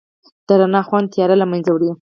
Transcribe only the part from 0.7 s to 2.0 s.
خوند تیاره لمنځه وړي.